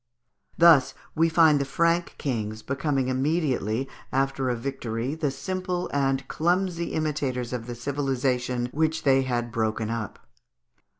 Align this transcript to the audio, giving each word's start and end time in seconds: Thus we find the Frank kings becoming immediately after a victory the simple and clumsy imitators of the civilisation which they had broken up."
Thus 0.57 0.95
we 1.13 1.29
find 1.29 1.61
the 1.61 1.63
Frank 1.63 2.15
kings 2.17 2.63
becoming 2.63 3.07
immediately 3.07 3.87
after 4.11 4.49
a 4.49 4.55
victory 4.55 5.13
the 5.13 5.29
simple 5.29 5.91
and 5.93 6.27
clumsy 6.27 6.93
imitators 6.93 7.53
of 7.53 7.67
the 7.67 7.75
civilisation 7.75 8.65
which 8.71 9.03
they 9.03 9.21
had 9.21 9.51
broken 9.51 9.91
up." 9.91 10.17